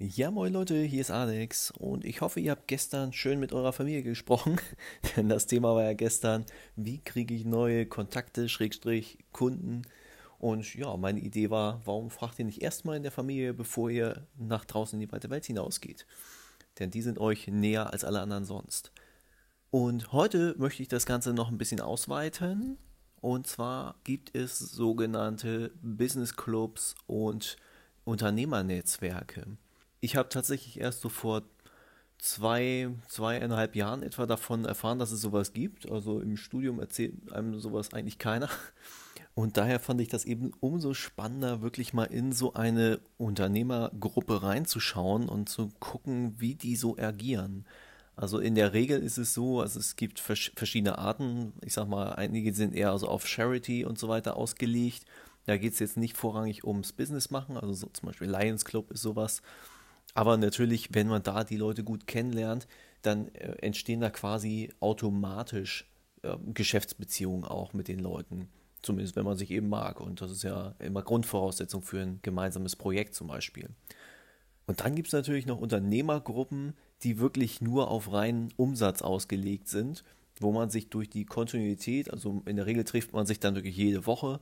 Ja, 0.00 0.30
moin 0.30 0.52
Leute, 0.52 0.80
hier 0.80 1.00
ist 1.00 1.10
Alex 1.10 1.72
und 1.72 2.04
ich 2.04 2.20
hoffe, 2.20 2.38
ihr 2.38 2.52
habt 2.52 2.68
gestern 2.68 3.12
schön 3.12 3.40
mit 3.40 3.52
eurer 3.52 3.72
Familie 3.72 4.04
gesprochen, 4.04 4.60
denn 5.16 5.28
das 5.28 5.46
Thema 5.46 5.74
war 5.74 5.82
ja 5.82 5.92
gestern, 5.92 6.46
wie 6.76 6.98
kriege 6.98 7.34
ich 7.34 7.44
neue 7.44 7.84
Kontakte, 7.84 8.48
Schrägstrich, 8.48 9.18
Kunden 9.32 9.82
und 10.38 10.72
ja, 10.76 10.96
meine 10.96 11.18
Idee 11.18 11.50
war, 11.50 11.80
warum 11.84 12.10
fragt 12.10 12.38
ihr 12.38 12.44
nicht 12.44 12.62
erstmal 12.62 12.96
in 12.96 13.02
der 13.02 13.10
Familie, 13.10 13.52
bevor 13.52 13.90
ihr 13.90 14.28
nach 14.36 14.64
draußen 14.64 15.00
in 15.00 15.04
die 15.04 15.12
weite 15.12 15.30
Welt 15.30 15.46
hinausgeht? 15.46 16.06
Denn 16.78 16.92
die 16.92 17.02
sind 17.02 17.18
euch 17.18 17.48
näher 17.48 17.92
als 17.92 18.04
alle 18.04 18.20
anderen 18.20 18.44
sonst. 18.44 18.92
Und 19.72 20.12
heute 20.12 20.54
möchte 20.58 20.80
ich 20.80 20.88
das 20.88 21.06
Ganze 21.06 21.32
noch 21.32 21.48
ein 21.48 21.58
bisschen 21.58 21.80
ausweiten 21.80 22.78
und 23.20 23.48
zwar 23.48 23.96
gibt 24.04 24.32
es 24.36 24.60
sogenannte 24.60 25.72
Business 25.82 26.36
Clubs 26.36 26.94
und 27.08 27.56
Unternehmernetzwerke 28.04 29.58
ich 30.00 30.16
habe 30.16 30.28
tatsächlich 30.28 30.80
erst 30.80 31.00
so 31.00 31.08
vor 31.08 31.42
zwei, 32.18 32.90
zweieinhalb 33.08 33.76
Jahren 33.76 34.02
etwa 34.02 34.26
davon 34.26 34.64
erfahren, 34.64 34.98
dass 34.98 35.12
es 35.12 35.20
sowas 35.20 35.52
gibt. 35.52 35.90
Also 35.90 36.20
im 36.20 36.36
Studium 36.36 36.80
erzählt 36.80 37.32
einem 37.32 37.58
sowas 37.58 37.92
eigentlich 37.92 38.18
keiner. 38.18 38.48
Und 39.34 39.56
daher 39.56 39.78
fand 39.78 40.00
ich 40.00 40.08
das 40.08 40.24
eben 40.24 40.52
umso 40.58 40.94
spannender, 40.94 41.62
wirklich 41.62 41.92
mal 41.92 42.06
in 42.06 42.32
so 42.32 42.54
eine 42.54 42.98
Unternehmergruppe 43.18 44.42
reinzuschauen 44.42 45.28
und 45.28 45.48
zu 45.48 45.70
gucken, 45.78 46.34
wie 46.38 46.56
die 46.56 46.74
so 46.74 46.98
agieren. 46.98 47.64
Also 48.16 48.40
in 48.40 48.56
der 48.56 48.72
Regel 48.72 49.00
ist 49.00 49.16
es 49.16 49.34
so, 49.34 49.60
also 49.60 49.78
es 49.78 49.94
gibt 49.94 50.18
verschiedene 50.18 50.98
Arten. 50.98 51.52
Ich 51.64 51.74
sag 51.74 51.86
mal, 51.86 52.14
einige 52.14 52.52
sind 52.52 52.74
eher 52.74 52.90
also 52.90 53.06
auf 53.06 53.28
Charity 53.28 53.84
und 53.84 53.96
so 53.96 54.08
weiter 54.08 54.36
ausgelegt. 54.36 55.04
Da 55.46 55.56
geht 55.56 55.74
es 55.74 55.78
jetzt 55.78 55.96
nicht 55.96 56.16
vorrangig 56.16 56.64
ums 56.64 56.92
Business 56.92 57.30
machen, 57.30 57.56
also 57.56 57.72
so 57.72 57.86
zum 57.92 58.08
Beispiel 58.08 58.28
Lions 58.28 58.64
Club 58.64 58.90
ist 58.90 59.02
sowas. 59.02 59.40
Aber 60.18 60.36
natürlich, 60.36 60.88
wenn 60.94 61.06
man 61.06 61.22
da 61.22 61.44
die 61.44 61.56
Leute 61.56 61.84
gut 61.84 62.08
kennenlernt, 62.08 62.66
dann 63.02 63.28
äh, 63.36 63.52
entstehen 63.60 64.00
da 64.00 64.10
quasi 64.10 64.68
automatisch 64.80 65.88
äh, 66.22 66.36
Geschäftsbeziehungen 66.54 67.44
auch 67.44 67.72
mit 67.72 67.86
den 67.86 68.00
Leuten. 68.00 68.48
Zumindest 68.82 69.14
wenn 69.14 69.24
man 69.24 69.36
sich 69.36 69.52
eben 69.52 69.68
mag. 69.68 70.00
Und 70.00 70.20
das 70.20 70.32
ist 70.32 70.42
ja 70.42 70.74
immer 70.80 71.02
Grundvoraussetzung 71.02 71.82
für 71.82 72.00
ein 72.00 72.18
gemeinsames 72.22 72.74
Projekt 72.74 73.14
zum 73.14 73.28
Beispiel. 73.28 73.68
Und 74.66 74.80
dann 74.80 74.96
gibt 74.96 75.06
es 75.06 75.12
natürlich 75.12 75.46
noch 75.46 75.60
Unternehmergruppen, 75.60 76.74
die 77.04 77.20
wirklich 77.20 77.60
nur 77.60 77.88
auf 77.88 78.12
reinen 78.12 78.52
Umsatz 78.56 79.02
ausgelegt 79.02 79.68
sind, 79.68 80.02
wo 80.40 80.50
man 80.50 80.68
sich 80.68 80.90
durch 80.90 81.08
die 81.08 81.26
Kontinuität, 81.26 82.12
also 82.12 82.42
in 82.44 82.56
der 82.56 82.66
Regel 82.66 82.82
trifft 82.82 83.12
man 83.12 83.24
sich 83.24 83.38
dann 83.38 83.54
wirklich 83.54 83.76
jede 83.76 84.04
Woche, 84.04 84.40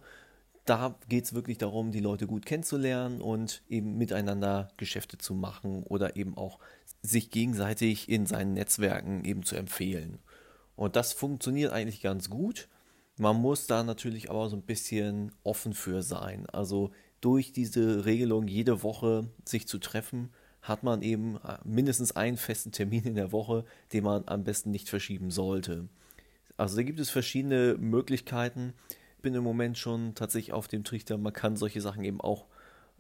da 0.67 0.99
geht 1.09 1.25
es 1.25 1.35
wirklich 1.35 1.59
darum, 1.59 1.93
die 1.93 2.01
Leute 2.01 2.27
gut 2.27 2.45
kennenzulernen 2.45 3.21
und 3.21 3.63
eben 3.69 3.97
miteinander 3.97 4.69
Geschäfte 4.77 5.17
zu 5.17 5.33
machen 5.33 5.85
oder 5.85 6.17
eben 6.17 6.37
auch 6.37 6.59
sich 7.03 7.31
gegenseitig 7.31 8.09
in 8.09 8.27
seinen 8.27 8.53
Netzwerken 8.53 9.25
eben 9.25 9.45
zu 9.45 9.57
empfehlen. 9.57 10.19
Und 10.75 10.97
das 10.97 11.13
funktioniert 11.13 11.73
eigentlich 11.73 12.03
ganz 12.03 12.29
gut. 12.29 12.69
Man 13.17 13.37
muss 13.37 13.67
da 13.67 13.83
natürlich 13.83 14.29
aber 14.29 14.49
so 14.49 14.57
ein 14.57 14.63
bisschen 14.63 15.33
offen 15.45 15.73
für 15.73 16.03
sein. 16.03 16.47
Also 16.51 16.91
durch 17.21 17.53
diese 17.53 18.05
Regelung 18.05 18.47
jede 18.49 18.83
Woche 18.83 19.31
sich 19.45 19.67
zu 19.69 19.79
treffen, 19.79 20.31
hat 20.63 20.83
man 20.83 21.01
eben 21.03 21.37
äh, 21.37 21.59
mindestens 21.65 22.17
einen 22.17 22.37
festen 22.37 22.73
Termin 22.73 23.05
in 23.05 23.15
der 23.15 23.31
Woche, 23.31 23.65
den 23.93 24.05
man 24.05 24.25
am 24.27 24.43
besten 24.43 24.73
nicht 24.73 24.89
verschieben 24.89 25.31
sollte. 25.31 25.89
Also 26.57 26.77
da 26.77 26.83
gibt 26.83 26.99
es 26.99 27.11
verschiedene 27.11 27.77
Möglichkeiten 27.79 28.75
bin 29.27 29.35
im 29.35 29.43
Moment 29.43 29.77
schon 29.77 30.15
tatsächlich 30.15 30.53
auf 30.53 30.69
dem 30.69 30.85
Trichter, 30.85 31.19
man 31.19 31.33
kann 31.33 31.57
solche 31.57 31.81
Sachen 31.81 32.05
eben 32.05 32.21
auch 32.21 32.47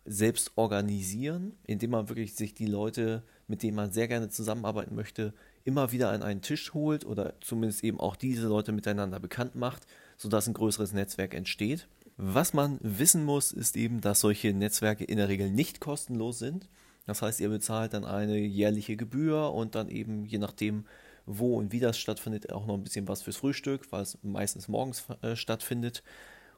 selbst 0.04 0.50
organisieren, 0.56 1.52
indem 1.62 1.90
man 1.90 2.08
wirklich 2.08 2.34
sich 2.34 2.52
die 2.52 2.66
Leute, 2.66 3.22
mit 3.46 3.62
denen 3.62 3.76
man 3.76 3.92
sehr 3.92 4.08
gerne 4.08 4.28
zusammenarbeiten 4.28 4.96
möchte, 4.96 5.34
immer 5.62 5.92
wieder 5.92 6.10
an 6.10 6.24
einen 6.24 6.42
Tisch 6.42 6.74
holt 6.74 7.06
oder 7.06 7.34
zumindest 7.40 7.84
eben 7.84 8.00
auch 8.00 8.16
diese 8.16 8.48
Leute 8.48 8.72
miteinander 8.72 9.20
bekannt 9.20 9.54
macht, 9.54 9.86
sodass 10.16 10.48
ein 10.48 10.54
größeres 10.54 10.92
Netzwerk 10.92 11.32
entsteht. 11.32 11.86
Was 12.16 12.52
man 12.52 12.78
wissen 12.80 13.24
muss, 13.24 13.52
ist 13.52 13.76
eben, 13.76 14.00
dass 14.00 14.18
solche 14.18 14.52
Netzwerke 14.52 15.04
in 15.04 15.18
der 15.18 15.28
Regel 15.28 15.48
nicht 15.48 15.78
kostenlos 15.78 16.40
sind. 16.40 16.68
Das 17.06 17.22
heißt, 17.22 17.38
ihr 17.38 17.50
bezahlt 17.50 17.94
dann 17.94 18.04
eine 18.04 18.36
jährliche 18.36 18.96
Gebühr 18.96 19.52
und 19.52 19.76
dann 19.76 19.88
eben, 19.90 20.24
je 20.24 20.38
nachdem, 20.38 20.86
wo 21.26 21.56
und 21.56 21.72
wie 21.72 21.80
das 21.80 21.98
stattfindet, 21.98 22.52
auch 22.52 22.66
noch 22.66 22.74
ein 22.74 22.84
bisschen 22.84 23.08
was 23.08 23.22
fürs 23.22 23.36
Frühstück, 23.36 23.90
weil 23.92 24.02
es 24.02 24.18
meistens 24.22 24.68
morgens 24.68 25.04
äh, 25.22 25.36
stattfindet. 25.36 26.02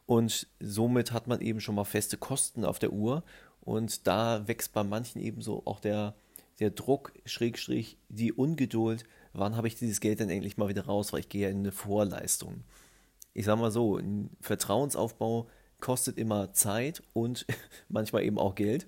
Und 0.07 0.47
somit 0.61 1.13
hat 1.13 1.27
man 1.27 1.41
eben 1.41 1.61
schon 1.61 1.75
mal 1.75 1.85
feste 1.85 2.17
Kosten 2.17 2.65
auf 2.65 2.79
der 2.79 2.93
Uhr. 2.93 3.25
Und 3.61 4.07
da 4.07 4.47
wächst 4.47 4.73
bei 4.73 4.85
manchen 4.85 5.21
eben 5.21 5.43
so 5.43 5.63
auch 5.65 5.81
der, 5.81 6.15
der 6.61 6.71
Druck, 6.71 7.13
Schrägstrich, 7.25 7.99
die 8.09 8.33
Ungeduld, 8.33 9.05
wann 9.33 9.57
habe 9.57 9.69
ich 9.69 9.77
dieses 9.77 10.01
Geld 10.01 10.21
denn 10.21 10.31
endlich 10.31 10.57
mal 10.57 10.69
wieder 10.69 10.87
raus, 10.87 11.13
weil 11.13 11.21
ich 11.21 11.29
gehe 11.29 11.43
ja 11.43 11.49
in 11.51 11.59
eine 11.59 11.73
Vorleistung. 11.73 12.65
Ich 13.35 13.45
sage 13.45 13.61
mal 13.61 13.71
so, 13.71 13.97
ein 13.97 14.31
Vertrauensaufbau 14.41 15.49
kostet 15.81 16.19
immer 16.19 16.53
Zeit 16.53 17.03
und 17.13 17.47
manchmal 17.89 18.25
eben 18.25 18.39
auch 18.39 18.55
Geld. 18.55 18.87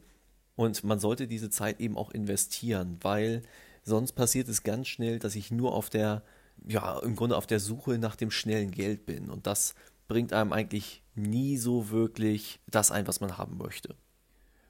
Und 0.57 0.85
man 0.85 0.99
sollte 0.99 1.27
diese 1.27 1.51
Zeit 1.51 1.81
eben 1.81 1.97
auch 1.97 2.11
investieren, 2.11 2.99
weil 3.01 3.43
Sonst 3.83 4.13
passiert 4.13 4.49
es 4.49 4.63
ganz 4.63 4.89
schnell, 4.89 5.19
dass 5.19 5.35
ich 5.35 5.51
nur 5.51 5.75
auf 5.75 5.91
der, 5.91 6.23
ja, 6.67 6.99
im 7.01 7.17
Grunde 7.17 7.37
auf 7.37 7.47
der 7.47 7.61
Suche 7.61 7.99
nach 7.99 8.17
dem 8.17 8.31
schnellen 8.31 8.71
Geld 8.71 9.07
bin. 9.07 9.31
Und 9.31 9.47
das 9.47 9.75
bringt 10.09 10.33
einem 10.33 10.53
eigentlich 10.53 11.03
nie 11.15 11.57
so 11.57 11.91
wirklich 11.91 12.61
das 12.67 12.91
ein, 12.91 13.07
was 13.07 13.21
man 13.21 13.39
haben 13.39 13.57
möchte. 13.57 13.95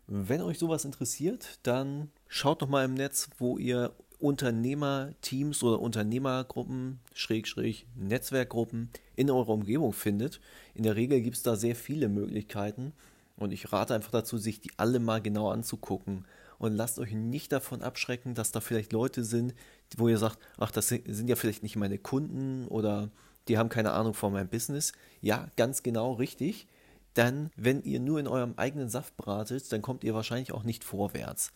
Wenn 0.07 0.43
euch 0.43 0.59
sowas 0.59 0.85
interessiert, 0.85 1.61
dann 1.63 2.11
schaut 2.27 2.63
doch 2.63 2.69
mal 2.69 2.85
im 2.85 2.95
Netz, 2.95 3.31
wo 3.39 3.59
ihr 3.59 3.95
Unternehmerteams 4.19 5.63
oder 5.63 5.81
Unternehmergruppen, 5.81 7.01
Schrägstrich, 7.15 7.87
Netzwerkgruppen 7.95 8.91
in 9.17 9.31
eurer 9.31 9.51
Umgebung 9.51 9.93
findet. 9.93 10.41
In 10.75 10.83
der 10.83 10.97
Regel 10.97 11.23
gibt 11.23 11.37
es 11.37 11.43
da 11.43 11.57
sehr 11.57 11.75
viele 11.75 12.09
Möglichkeiten 12.09 12.93
und 13.37 13.53
ich 13.53 13.73
rate 13.73 13.95
einfach 13.95 14.11
dazu, 14.11 14.37
sich 14.37 14.61
die 14.61 14.73
alle 14.77 14.99
mal 14.99 15.23
genau 15.23 15.51
anzugucken 15.51 16.27
und 16.61 16.77
lasst 16.77 16.99
euch 16.99 17.13
nicht 17.13 17.53
davon 17.53 17.81
abschrecken, 17.81 18.35
dass 18.35 18.53
da 18.53 18.61
vielleicht 18.61 18.93
Leute 18.93 19.25
sind, 19.25 19.55
wo 19.97 20.09
ihr 20.09 20.19
sagt, 20.19 20.39
ach, 20.59 20.71
das 20.71 20.89
sind 20.89 21.29
ja 21.29 21.35
vielleicht 21.35 21.63
nicht 21.63 21.77
meine 21.77 21.97
Kunden 21.97 22.69
oder 22.69 23.11
die 23.49 23.57
haben 23.57 23.71
keine 23.71 23.93
Ahnung 23.93 24.13
von 24.13 24.31
meinem 24.35 24.51
Business. 24.51 24.93
Ja, 25.23 25.49
ganz 25.57 25.83
genau 25.83 26.13
richtig. 26.13 26.69
Dann, 27.15 27.51
wenn 27.57 27.83
ihr 27.83 27.99
nur 27.99 28.21
in 28.21 28.29
eurem 28.29 28.53
eigenen 28.59 28.91
Saft 28.91 29.17
bratet, 29.17 29.73
dann 29.73 29.81
kommt 29.81 30.05
ihr 30.05 30.13
wahrscheinlich 30.13 30.53
auch 30.53 30.63
nicht 30.63 30.85
vorwärts. 30.85 31.51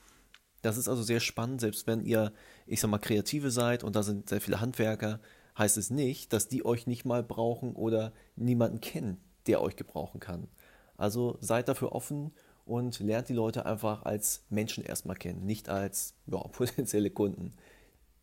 Das 0.62 0.78
ist 0.78 0.88
also 0.88 1.02
sehr 1.02 1.20
spannend, 1.20 1.60
selbst 1.60 1.86
wenn 1.86 2.02
ihr, 2.02 2.32
ich 2.66 2.80
sag 2.80 2.88
mal, 2.88 2.96
Kreative 2.96 3.50
seid 3.50 3.84
und 3.84 3.96
da 3.96 4.02
sind 4.02 4.30
sehr 4.30 4.40
viele 4.40 4.62
Handwerker, 4.62 5.20
heißt 5.58 5.76
es 5.76 5.90
nicht, 5.90 6.32
dass 6.32 6.48
die 6.48 6.64
euch 6.64 6.86
nicht 6.86 7.04
mal 7.04 7.22
brauchen 7.22 7.76
oder 7.76 8.14
niemanden 8.36 8.80
kennen, 8.80 9.20
der 9.46 9.60
euch 9.60 9.76
gebrauchen 9.76 10.18
kann. 10.18 10.48
Also 10.96 11.36
seid 11.42 11.68
dafür 11.68 11.92
offen 11.92 12.32
und 12.66 12.98
lernt 13.00 13.28
die 13.28 13.34
Leute 13.34 13.66
einfach 13.66 14.04
als 14.04 14.44
Menschen 14.50 14.84
erstmal 14.84 15.16
kennen, 15.16 15.44
nicht 15.44 15.68
als 15.68 16.14
ja, 16.26 16.38
potenzielle 16.52 17.10
Kunden. 17.10 17.54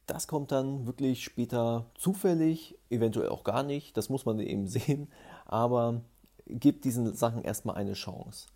Das 0.07 0.27
kommt 0.27 0.51
dann 0.51 0.87
wirklich 0.87 1.23
später 1.23 1.85
zufällig, 1.95 2.77
eventuell 2.89 3.29
auch 3.29 3.43
gar 3.43 3.63
nicht, 3.63 3.95
das 3.97 4.09
muss 4.09 4.25
man 4.25 4.39
eben 4.41 4.67
sehen, 4.67 5.07
aber 5.45 6.01
gebt 6.47 6.85
diesen 6.85 7.13
Sachen 7.13 7.43
erstmal 7.43 7.75
eine 7.75 7.93
Chance. 7.93 8.47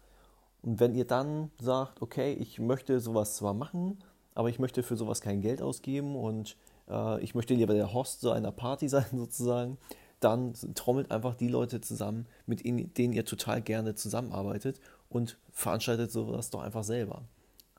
Und 0.61 0.79
wenn 0.79 0.95
ihr 0.95 1.05
dann 1.05 1.51
sagt, 1.61 2.01
okay, 2.01 2.33
ich 2.33 2.59
möchte 2.59 2.99
sowas 2.99 3.35
zwar 3.35 3.53
machen, 3.53 3.99
aber 4.33 4.49
ich 4.49 4.59
möchte 4.59 4.83
für 4.83 4.97
sowas 4.97 5.21
kein 5.21 5.41
Geld 5.41 5.61
ausgeben 5.61 6.15
und 6.15 6.57
äh, 6.89 7.21
ich 7.23 7.35
möchte 7.35 7.53
lieber 7.53 7.73
der 7.73 7.93
Host 7.93 8.21
so 8.21 8.31
einer 8.31 8.51
Party 8.51 8.89
sein 8.89 9.05
sozusagen, 9.13 9.77
dann 10.25 10.53
trommelt 10.73 11.11
einfach 11.11 11.35
die 11.35 11.47
Leute 11.47 11.81
zusammen, 11.81 12.25
mit 12.47 12.65
denen 12.65 13.13
ihr 13.13 13.25
total 13.25 13.61
gerne 13.61 13.93
zusammenarbeitet 13.93 14.79
und 15.07 15.37
veranstaltet 15.51 16.11
sowas 16.11 16.49
doch 16.49 16.61
einfach 16.61 16.83
selber. 16.83 17.23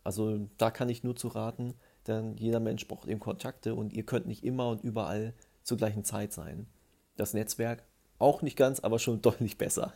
Also 0.05 0.49
da 0.57 0.71
kann 0.71 0.89
ich 0.89 1.03
nur 1.03 1.17
zu 1.17 1.27
raten, 1.27 1.75
denn 2.07 2.37
jeder 2.37 2.61
Mensch 2.61 2.87
braucht 2.87 3.09
eben 3.09 3.19
Kontakte 3.19 3.75
und 3.75 3.93
ihr 3.93 4.05
könnt 4.05 4.27
nicht 4.27 4.45
immer 4.45 4.69
und 4.69 4.85
überall 4.85 5.35
zur 5.65 5.77
gleichen 5.77 6.05
Zeit 6.05 6.33
sein. 6.33 6.69
Das 7.17 7.35
Netzwerk 7.35 7.83
auch 8.21 8.43
nicht 8.43 8.57
ganz, 8.57 8.79
aber 8.79 9.01
schon 9.01 9.21
deutlich 9.23 9.59
besser. 9.59 9.93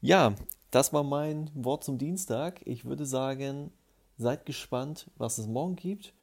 Ja, 0.00 0.34
das 0.70 0.94
war 0.94 1.02
mein 1.02 1.50
Wort 1.54 1.84
zum 1.84 1.98
Dienstag. 1.98 2.62
Ich 2.64 2.86
würde 2.86 3.04
sagen, 3.04 3.70
seid 4.16 4.46
gespannt, 4.46 5.10
was 5.16 5.36
es 5.36 5.46
morgen 5.46 5.76
gibt. 5.76 6.14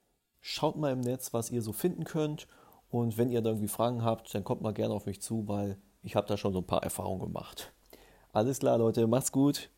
Schaut 0.41 0.77
mal 0.77 0.93
im 0.93 1.01
Netz, 1.01 1.31
was 1.31 1.51
ihr 1.51 1.61
so 1.61 1.73
finden 1.73 2.05
könnt. 2.05 2.47
Und 2.97 3.17
wenn 3.17 3.29
ihr 3.29 3.41
da 3.41 3.51
irgendwie 3.51 3.67
Fragen 3.67 4.03
habt, 4.03 4.33
dann 4.33 4.43
kommt 4.43 4.61
mal 4.61 4.73
gerne 4.73 4.93
auf 4.93 5.05
mich 5.05 5.21
zu, 5.21 5.47
weil 5.47 5.77
ich 6.01 6.15
habe 6.15 6.27
da 6.27 6.35
schon 6.35 6.53
so 6.53 6.59
ein 6.59 6.67
paar 6.67 6.83
Erfahrungen 6.83 7.21
gemacht. 7.21 7.71
Alles 8.31 8.59
klar, 8.59 8.77
Leute, 8.77 9.07
macht's 9.07 9.31
gut. 9.31 9.69